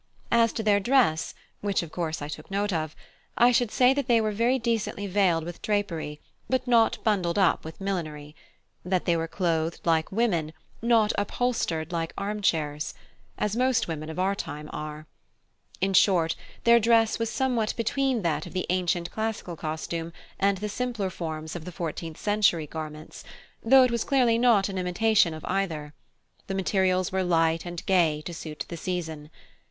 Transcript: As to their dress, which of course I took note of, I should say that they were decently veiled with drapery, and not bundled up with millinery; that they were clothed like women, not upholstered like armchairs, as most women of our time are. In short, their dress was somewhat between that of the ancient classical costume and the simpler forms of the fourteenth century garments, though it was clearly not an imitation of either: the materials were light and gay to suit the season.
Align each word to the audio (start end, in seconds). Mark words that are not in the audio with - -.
As 0.31 0.51
to 0.53 0.63
their 0.63 0.79
dress, 0.79 1.35
which 1.59 1.83
of 1.83 1.91
course 1.91 2.23
I 2.23 2.27
took 2.27 2.49
note 2.49 2.73
of, 2.73 2.95
I 3.37 3.51
should 3.51 3.69
say 3.69 3.93
that 3.93 4.07
they 4.07 4.19
were 4.19 4.33
decently 4.57 5.05
veiled 5.05 5.43
with 5.43 5.61
drapery, 5.61 6.19
and 6.51 6.59
not 6.65 6.97
bundled 7.03 7.37
up 7.37 7.63
with 7.63 7.79
millinery; 7.79 8.35
that 8.83 9.05
they 9.05 9.15
were 9.15 9.27
clothed 9.27 9.79
like 9.85 10.11
women, 10.11 10.53
not 10.81 11.13
upholstered 11.19 11.91
like 11.91 12.13
armchairs, 12.17 12.95
as 13.37 13.55
most 13.55 13.87
women 13.87 14.09
of 14.09 14.17
our 14.17 14.33
time 14.33 14.71
are. 14.73 15.05
In 15.81 15.93
short, 15.93 16.35
their 16.63 16.79
dress 16.79 17.19
was 17.19 17.29
somewhat 17.29 17.75
between 17.77 18.23
that 18.23 18.47
of 18.47 18.53
the 18.53 18.65
ancient 18.71 19.11
classical 19.11 19.55
costume 19.55 20.13
and 20.39 20.57
the 20.57 20.67
simpler 20.67 21.11
forms 21.11 21.55
of 21.55 21.63
the 21.63 21.71
fourteenth 21.71 22.17
century 22.17 22.65
garments, 22.65 23.23
though 23.63 23.83
it 23.83 23.91
was 23.91 24.03
clearly 24.03 24.39
not 24.39 24.67
an 24.67 24.79
imitation 24.79 25.31
of 25.35 25.45
either: 25.45 25.93
the 26.47 26.55
materials 26.55 27.11
were 27.11 27.21
light 27.21 27.67
and 27.67 27.85
gay 27.85 28.23
to 28.25 28.33
suit 28.33 28.65
the 28.67 28.77
season. 28.77 29.29